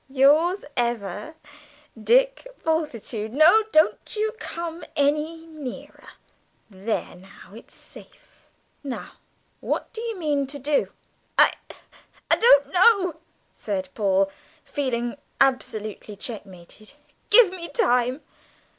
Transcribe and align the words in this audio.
'yours 0.09 0.65
ever, 0.75 1.35
Dick 2.03 2.47
Bultitude.' 2.63 3.33
No, 3.35 3.55
you 3.57 3.65
don't 3.71 3.99
come 4.39 4.83
any 4.95 5.45
nearer... 5.45 6.09
there, 6.71 7.13
now 7.15 7.53
it's 7.53 7.75
safe.... 7.75 8.47
Now 8.83 9.11
what 9.59 9.93
do 9.93 10.01
you 10.01 10.17
mean 10.17 10.47
to 10.47 10.57
do?" 10.57 10.91
"I 11.37 11.53
I 12.31 12.37
don't 12.37 12.73
know," 12.73 13.19
said 13.53 13.89
Paul, 13.93 14.31
feeling 14.65 15.17
absolutely 15.39 16.15
checkmated. 16.15 16.93
"Give 17.29 17.51
me 17.51 17.67
time." 17.69 18.21